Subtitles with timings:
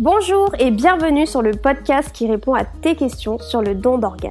[0.00, 4.30] Bonjour et bienvenue sur le podcast qui répond à tes questions sur le don d'organes.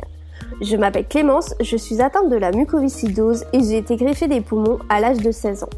[0.61, 4.79] Je m'appelle Clémence, je suis atteinte de la mucoviscidose et j'ai été greffée des poumons
[4.87, 5.69] à l'âge de 16 ans.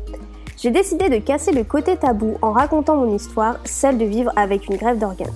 [0.58, 4.70] J'ai décidé de casser le côté tabou en racontant mon histoire, celle de vivre avec
[4.70, 5.34] une greffe d'organes.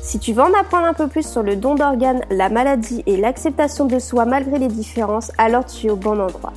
[0.00, 3.18] Si tu veux en apprendre un peu plus sur le don d'organes, la maladie et
[3.18, 6.54] l'acceptation de soi malgré les différences, alors tu es au bon endroit.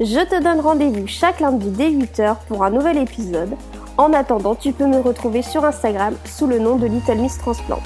[0.00, 3.50] Je te donne rendez-vous chaque lundi dès 8h pour un nouvel épisode.
[3.98, 7.80] En attendant, tu peux me retrouver sur Instagram sous le nom de Little Miss Transplant.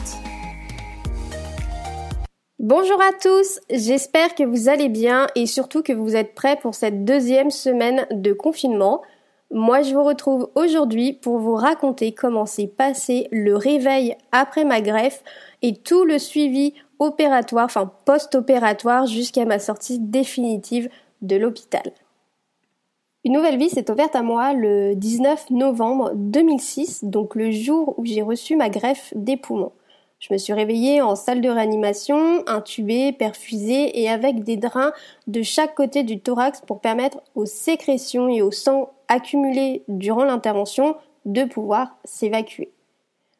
[2.59, 6.75] Bonjour à tous, j'espère que vous allez bien et surtout que vous êtes prêts pour
[6.75, 9.03] cette deuxième semaine de confinement.
[9.53, 14.81] Moi je vous retrouve aujourd'hui pour vous raconter comment s'est passé le réveil après ma
[14.81, 15.23] greffe
[15.63, 20.91] et tout le suivi opératoire, enfin post-opératoire jusqu'à ma sortie définitive
[21.23, 21.93] de l'hôpital.
[23.23, 28.07] Une nouvelle vie s'est ouverte à moi le 19 novembre 2006, donc le jour où
[28.07, 29.73] j'ai reçu ma greffe des poumons.
[30.21, 34.93] Je me suis réveillée en salle de réanimation, intubée, perfusée et avec des drains
[35.27, 40.97] de chaque côté du thorax pour permettre aux sécrétions et au sang accumulés durant l'intervention
[41.27, 42.71] de pouvoir s'évacuer.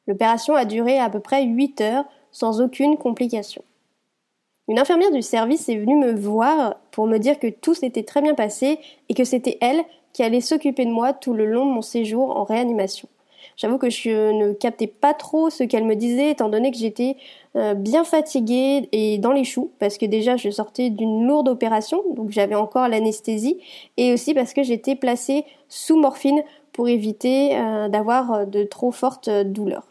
[0.07, 3.63] L'opération a duré à peu près 8 heures sans aucune complication.
[4.71, 8.23] Une infirmière du service est venue me voir pour me dire que tout s'était très
[8.23, 9.83] bien passé et que c'était elle
[10.13, 13.09] qui allait s'occuper de moi tout le long de mon séjour en réanimation.
[13.57, 17.17] J'avoue que je ne captais pas trop ce qu'elle me disait étant donné que j'étais
[17.57, 22.05] euh, bien fatiguée et dans les choux parce que déjà je sortais d'une lourde opération
[22.15, 23.59] donc j'avais encore l'anesthésie
[23.97, 29.29] et aussi parce que j'étais placée sous morphine pour éviter euh, d'avoir de trop fortes
[29.29, 29.89] douleurs.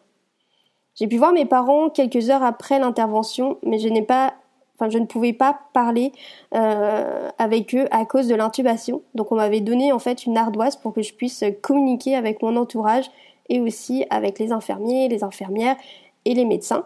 [0.95, 4.35] J'ai pu voir mes parents quelques heures après l'intervention mais je n'ai pas
[4.87, 6.13] Je ne pouvais pas parler
[6.51, 9.01] avec eux à cause de l'intubation.
[9.15, 12.55] Donc, on m'avait donné en fait une ardoise pour que je puisse communiquer avec mon
[12.55, 13.09] entourage
[13.49, 15.75] et aussi avec les infirmiers, les infirmières
[16.25, 16.85] et les médecins.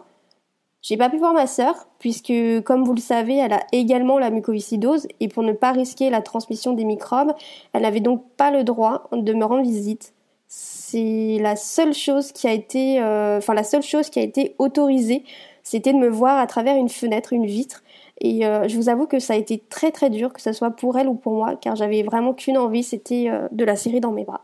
[0.84, 2.32] J'ai pas pu voir ma sœur puisque,
[2.64, 6.20] comme vous le savez, elle a également la mucoviscidose et pour ne pas risquer la
[6.20, 7.32] transmission des microbes,
[7.72, 10.12] elle n'avait donc pas le droit de me rendre visite.
[10.46, 14.54] C'est la seule chose qui a été, euh, enfin la seule chose qui a été
[14.58, 15.24] autorisée,
[15.64, 17.82] c'était de me voir à travers une fenêtre, une vitre.
[18.20, 20.70] Et euh, je vous avoue que ça a été très très dur, que ce soit
[20.70, 24.00] pour elle ou pour moi, car j'avais vraiment qu'une envie, c'était euh, de la serrer
[24.00, 24.42] dans mes bras.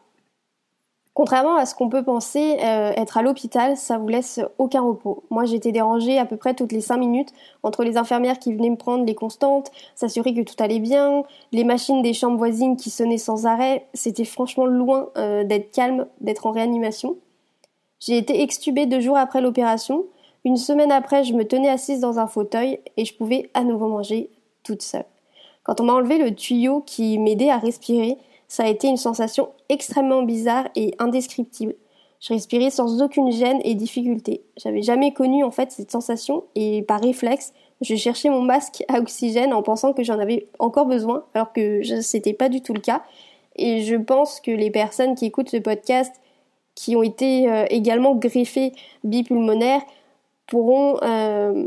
[1.13, 5.25] Contrairement à ce qu'on peut penser, euh, être à l'hôpital, ça vous laisse aucun repos.
[5.29, 7.33] Moi, j'étais dérangée à peu près toutes les cinq minutes
[7.63, 11.65] entre les infirmières qui venaient me prendre les constantes, s'assurer que tout allait bien, les
[11.65, 13.87] machines des chambres voisines qui sonnaient sans arrêt.
[13.93, 17.17] C'était franchement loin d'être calme, d'être en réanimation.
[17.99, 20.07] J'ai été extubée deux jours après l'opération.
[20.45, 23.89] Une semaine après, je me tenais assise dans un fauteuil et je pouvais à nouveau
[23.89, 24.31] manger
[24.63, 25.05] toute seule.
[25.65, 28.17] Quand on m'a enlevé le tuyau qui m'aidait à respirer,
[28.49, 31.75] ça a été une sensation extrêmement bizarre et indescriptible.
[32.21, 34.43] Je respirais sans aucune gêne et difficulté.
[34.57, 38.99] J'avais jamais connu en fait cette sensation et par réflexe, je cherchais mon masque à
[38.99, 42.81] oxygène en pensant que j'en avais encore besoin alors que c'était pas du tout le
[42.81, 43.03] cas.
[43.57, 46.15] Et je pense que les personnes qui écoutent ce podcast
[46.75, 48.73] qui ont été euh, également greffées
[49.05, 49.83] bipulmonaires
[50.51, 51.65] pourront euh,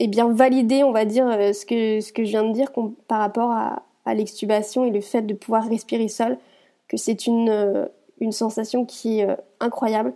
[0.00, 2.72] eh bien valider, on va dire, euh, ce que, ce que je viens de dire
[3.06, 3.82] par rapport à,
[4.14, 6.38] l'extubation et le fait de pouvoir respirer seul,
[6.86, 7.86] que c'est une, euh,
[8.20, 9.26] une sensation qui est
[9.58, 10.14] incroyable.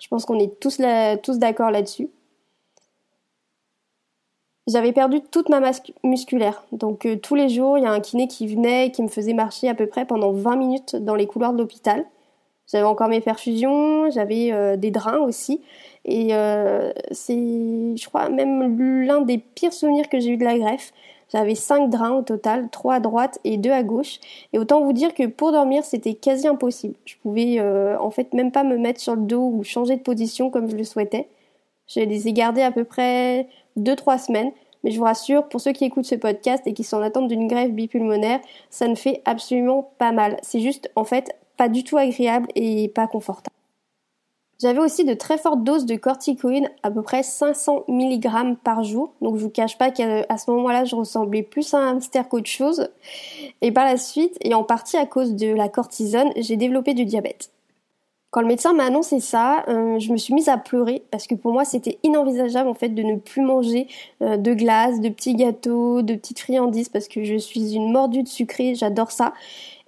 [0.00, 0.80] Je pense qu'on est tous,
[1.22, 2.08] tous d'accord là-dessus.
[4.66, 6.64] J'avais perdu toute ma masse musculaire.
[6.72, 9.34] Donc tous les jours, il y a un kiné qui venait et qui me faisait
[9.34, 12.04] marcher à peu près pendant 20 minutes dans les couloirs de l'hôpital.
[12.66, 15.62] J'avais encore mes perfusions, j'avais des drains aussi.
[16.10, 16.30] Et
[17.12, 20.92] c'est, je crois, même l'un des pires souvenirs que j'ai eu de la greffe.
[21.30, 24.18] J'avais cinq drains au total, trois à droite et deux à gauche.
[24.54, 26.94] Et autant vous dire que pour dormir, c'était quasi impossible.
[27.04, 30.02] Je pouvais euh, en fait même pas me mettre sur le dos ou changer de
[30.02, 31.28] position comme je le souhaitais.
[31.86, 33.46] Je les ai gardés à peu près
[33.76, 34.52] deux trois semaines.
[34.84, 37.48] Mais je vous rassure, pour ceux qui écoutent ce podcast et qui sont en d'une
[37.48, 38.40] grève bipulmonaire,
[38.70, 40.38] ça ne fait absolument pas mal.
[40.42, 43.47] C'est juste en fait pas du tout agréable et pas confortable.
[44.60, 49.12] J'avais aussi de très fortes doses de corticoïdes, à peu près 500 mg par jour.
[49.22, 52.50] Donc je vous cache pas qu'à ce moment-là, je ressemblais plus à un hamster qu'autre
[52.50, 52.88] chose.
[53.62, 57.04] Et par la suite, et en partie à cause de la cortisone, j'ai développé du
[57.04, 57.52] diabète.
[58.30, 61.34] Quand le médecin m'a annoncé ça, euh, je me suis mise à pleurer parce que
[61.34, 63.86] pour moi c'était inenvisageable en fait de ne plus manger
[64.20, 68.22] euh, de glace, de petits gâteaux, de petites friandises parce que je suis une mordue
[68.22, 69.32] de sucré, j'adore ça.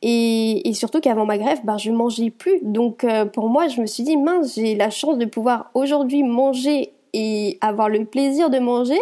[0.02, 2.61] Et, surtout qu'avant ma greffe, ben, je mangeais plus.
[2.62, 6.23] Donc euh, pour moi, je me suis dit, mince, j'ai la chance de pouvoir aujourd'hui
[6.23, 9.00] manger et avoir le plaisir de manger.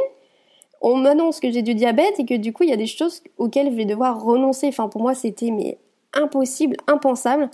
[0.81, 3.23] On m'annonce que j'ai du diabète et que du coup, il y a des choses
[3.37, 4.69] auxquelles je vais devoir renoncer.
[4.69, 5.79] Enfin, pour moi, c'était mais
[6.15, 7.51] impossible, impensable.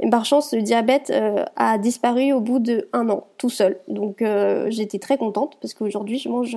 [0.00, 3.78] Et par chance, le diabète euh, a disparu au bout de un an, tout seul.
[3.86, 6.56] Donc euh, j'étais très contente parce qu'aujourd'hui je mange,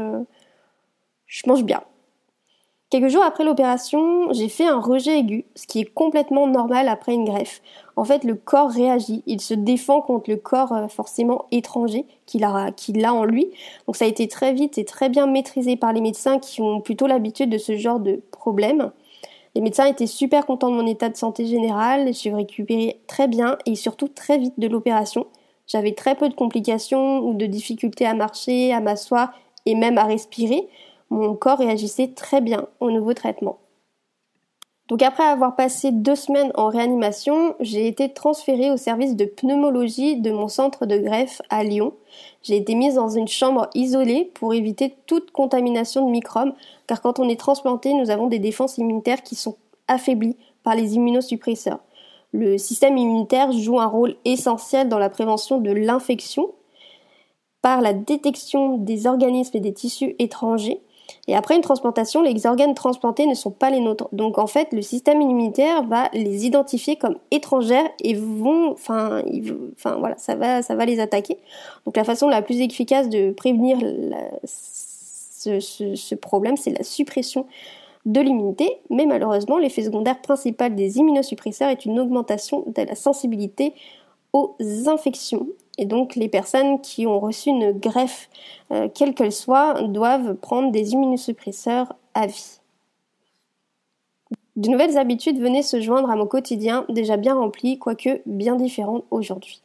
[1.27, 1.83] je mange bien.
[2.91, 7.13] Quelques jours après l'opération, j'ai fait un rejet aigu, ce qui est complètement normal après
[7.13, 7.61] une greffe.
[7.95, 12.43] En fait, le corps réagit, il se défend contre le corps euh, forcément étranger qu'il
[12.43, 13.47] a, a en lui.
[13.88, 16.81] Donc ça a été très vite et très bien maîtrisé par les médecins qui ont
[16.81, 18.91] plutôt l'habitude de ce genre de problème.
[19.55, 23.57] Les médecins étaient super contents de mon état de santé général, j'ai récupéré très bien
[23.65, 25.27] et surtout très vite de l'opération.
[25.65, 29.31] J'avais très peu de complications ou de difficultés à marcher, à m'asseoir
[29.65, 30.67] et même à respirer
[31.11, 33.59] mon corps réagissait très bien au nouveau traitement.
[34.87, 40.19] Donc après avoir passé deux semaines en réanimation, j'ai été transférée au service de pneumologie
[40.19, 41.93] de mon centre de greffe à Lyon.
[42.43, 46.53] J'ai été mise dans une chambre isolée pour éviter toute contamination de microbes,
[46.87, 49.55] car quand on est transplanté, nous avons des défenses immunitaires qui sont
[49.87, 51.79] affaiblies par les immunosuppresseurs.
[52.33, 56.51] Le système immunitaire joue un rôle essentiel dans la prévention de l'infection
[57.61, 60.81] par la détection des organismes et des tissus étrangers
[61.27, 64.07] et après une transplantation, les organes transplantés ne sont pas les nôtres.
[64.11, 69.23] Donc en fait, le système immunitaire va les identifier comme étrangères et vont, enfin,
[69.75, 71.37] enfin voilà, ça va, ça va les attaquer.
[71.85, 73.77] Donc la façon la plus efficace de prévenir
[74.45, 77.45] ce, ce problème, c'est la suppression
[78.05, 83.73] de l'immunité, mais malheureusement, l'effet secondaire principal des immunosuppresseurs est une augmentation de la sensibilité
[84.33, 84.55] aux
[84.87, 85.47] infections.
[85.81, 88.29] Et donc les personnes qui ont reçu une greffe,
[88.71, 92.59] euh, quelle qu'elle soit, doivent prendre des immunosuppresseurs à vie.
[94.55, 99.01] De nouvelles habitudes venaient se joindre à mon quotidien, déjà bien rempli, quoique bien différent
[99.09, 99.63] aujourd'hui.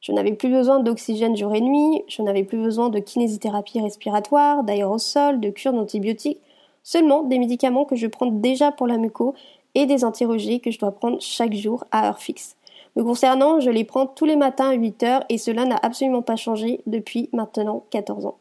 [0.00, 4.64] Je n'avais plus besoin d'oxygène jour et nuit, je n'avais plus besoin de kinésithérapie respiratoire,
[4.64, 6.40] d'aérosol, de cure d'antibiotiques,
[6.82, 9.34] seulement des médicaments que je prends déjà pour la muco
[9.74, 12.56] et des antirogés que je dois prendre chaque jour à heure fixe.
[13.02, 16.36] Concernant, je les prends tous les matins à 8 heures et cela n'a absolument pas
[16.36, 18.38] changé depuis maintenant 14 ans.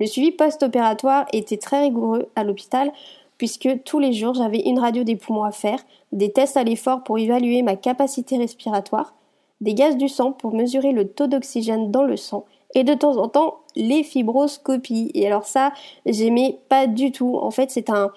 [0.00, 2.90] Le suivi post-opératoire était très rigoureux à l'hôpital
[3.36, 5.78] puisque tous les jours j'avais une radio des poumons à faire,
[6.12, 9.14] des tests à l'effort pour évaluer ma capacité respiratoire,
[9.60, 13.18] des gaz du sang pour mesurer le taux d'oxygène dans le sang et de temps
[13.18, 15.10] en temps les fibroscopies.
[15.14, 15.72] Et alors ça,
[16.06, 17.36] j'aimais pas du tout.
[17.36, 18.10] En fait, c'est un,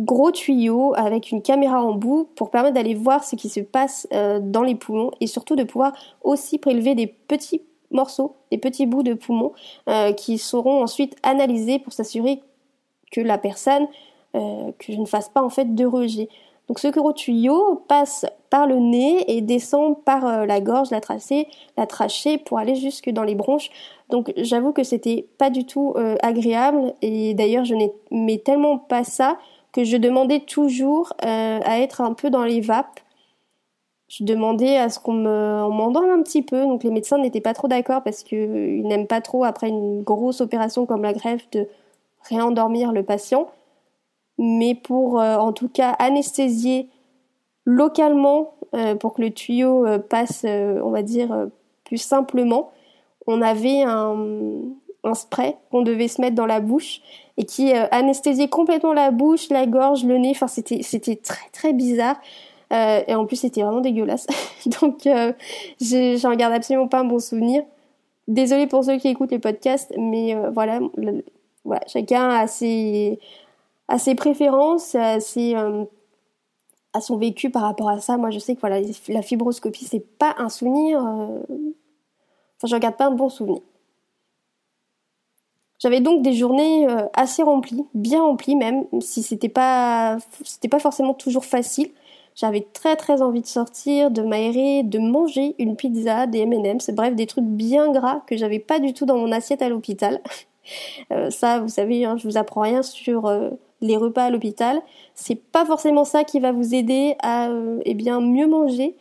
[0.00, 4.08] gros tuyau avec une caméra en bout pour permettre d'aller voir ce qui se passe
[4.12, 5.92] euh, dans les poumons et surtout de pouvoir
[6.22, 9.52] aussi prélever des petits morceaux, des petits bouts de poumons
[9.88, 12.40] euh, qui seront ensuite analysés pour s'assurer
[13.12, 13.88] que la personne,
[14.36, 16.28] euh, que je ne fasse pas en fait de rejet.
[16.68, 21.48] Donc ce gros tuyau passe par le nez et descend par la gorge, la trachée,
[21.76, 23.70] la trachée pour aller jusque dans les bronches.
[24.08, 29.36] Donc j'avoue que c'était pas du tout agréable et d'ailleurs je n'aimais tellement pas ça
[29.72, 33.00] que je demandais toujours euh, à être un peu dans les vapes.
[34.08, 36.62] Je demandais à ce qu'on me, m'endorme un petit peu.
[36.62, 40.40] Donc les médecins n'étaient pas trop d'accord parce qu'ils n'aiment pas trop après une grosse
[40.40, 41.68] opération comme la greffe de
[42.28, 43.48] réendormir le patient.
[44.38, 46.88] Mais pour euh, en tout cas anesthésier
[47.64, 51.48] localement euh, pour que le tuyau passe, on va dire,
[51.84, 52.72] plus simplement,
[53.26, 54.16] on avait un,
[55.04, 57.00] un spray qu'on devait se mettre dans la bouche
[57.40, 60.32] et qui euh, anesthésiait complètement la bouche, la gorge, le nez.
[60.32, 62.16] Enfin, c'était c'était très très bizarre.
[62.72, 64.26] Euh, et en plus, c'était vraiment dégueulasse.
[64.80, 65.32] Donc, euh,
[65.80, 67.62] j'en garde absolument pas un bon souvenir.
[68.28, 70.80] Désolée pour ceux qui écoutent les podcasts, mais euh, voilà,
[71.64, 73.18] voilà, chacun a ses,
[73.88, 75.16] a ses préférences, a,
[76.92, 78.18] a son vécu par rapport à ça.
[78.18, 81.00] Moi, je sais que voilà, la fibroscopie, c'est pas un souvenir.
[81.00, 83.62] Enfin, j'en garde pas un bon souvenir.
[85.80, 90.78] J'avais donc des journées euh, assez remplies, bien remplies même, si c'était pas c'était pas
[90.78, 91.90] forcément toujours facile.
[92.36, 97.14] J'avais très très envie de sortir, de m'aérer, de manger une pizza, des M&M's, bref
[97.16, 100.20] des trucs bien gras que j'avais pas du tout dans mon assiette à l'hôpital.
[101.10, 104.80] Euh, ça, vous savez, hein, je vous apprends rien sur euh, les repas à l'hôpital.
[105.14, 107.48] C'est pas forcément ça qui va vous aider à
[107.84, 108.94] eh bien mieux manger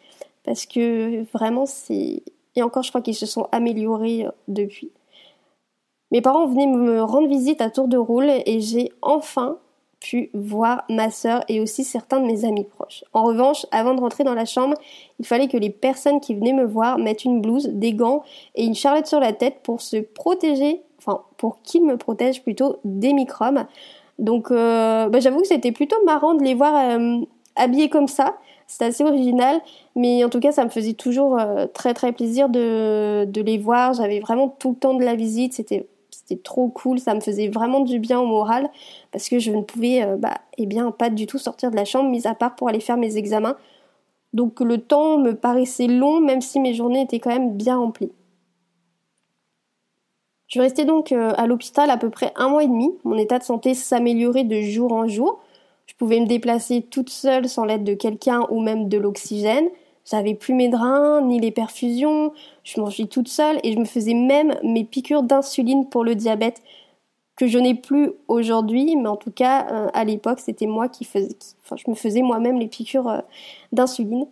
[0.46, 2.24] parce que vraiment c'est
[2.56, 4.90] et encore je crois qu'ils se sont améliorés depuis.
[6.12, 9.58] Mes parents venaient me rendre visite à tour de rôle et j'ai enfin
[10.00, 13.04] pu voir ma sœur et aussi certains de mes amis proches.
[13.14, 14.76] En revanche, avant de rentrer dans la chambre,
[15.20, 18.24] il fallait que les personnes qui venaient me voir mettent une blouse, des gants
[18.56, 22.78] et une charlotte sur la tête pour se protéger, enfin pour qu'ils me protègent plutôt
[22.86, 23.66] des microbes.
[24.18, 27.20] Donc euh, bah, j'avoue que c'était plutôt marrant de les voir euh,
[27.56, 28.36] habillés comme ça.
[28.68, 29.60] C'était assez original,
[29.96, 33.58] mais en tout cas ça me faisait toujours euh, très très plaisir de, de les
[33.58, 33.94] voir.
[33.94, 35.88] J'avais vraiment tout le temps de la visite, c'était
[36.20, 38.70] c'était trop cool, ça me faisait vraiment du bien au moral
[39.12, 42.10] parce que je ne pouvais euh, bah, eh pas du tout sortir de la chambre,
[42.10, 43.56] mis à part pour aller faire mes examens.
[44.34, 48.12] Donc le temps me paraissait long même si mes journées étaient quand même bien remplies.
[50.48, 52.92] Je restais donc euh, à l'hôpital à peu près un mois et demi.
[53.04, 55.40] Mon état de santé s'améliorait de jour en jour.
[55.86, 59.70] Je pouvais me déplacer toute seule sans l'aide de quelqu'un ou même de l'oxygène.
[60.10, 62.34] J'avais plus mes drains, ni les perfusions.
[62.64, 66.62] Je mangeais toute seule et je me faisais même mes piqûres d'insuline pour le diabète
[67.36, 71.06] que je n'ai plus aujourd'hui, mais en tout cas euh, à l'époque c'était moi qui
[71.06, 71.30] faisais,
[71.64, 73.20] enfin je me faisais moi-même les piqûres euh,
[73.72, 74.26] d'insuline.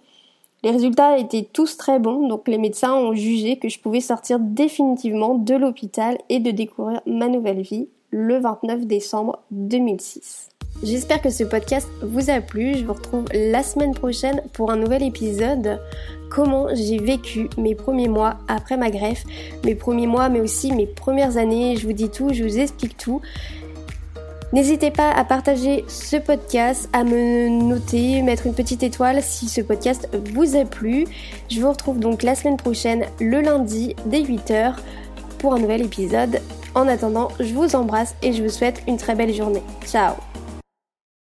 [0.64, 4.40] Les résultats étaient tous très bons, donc les médecins ont jugé que je pouvais sortir
[4.40, 10.50] définitivement de l'hôpital et de découvrir ma nouvelle vie le 29 décembre 2006.
[10.84, 12.76] J'espère que ce podcast vous a plu.
[12.78, 15.82] Je vous retrouve la semaine prochaine pour un nouvel épisode.
[16.30, 19.24] Comment j'ai vécu mes premiers mois après ma greffe,
[19.66, 21.78] mes premiers mois mais aussi mes premières années.
[21.78, 23.22] Je vous dis tout, je vous explique tout.
[24.54, 29.62] N'hésitez pas à partager ce podcast, à me noter, mettre une petite étoile si ce
[29.62, 31.06] podcast vous a plu.
[31.50, 34.76] Je vous retrouve donc la semaine prochaine, le lundi, dès 8h,
[35.40, 36.40] pour un nouvel épisode.
[36.76, 39.64] En attendant, je vous embrasse et je vous souhaite une très belle journée.
[39.86, 40.14] Ciao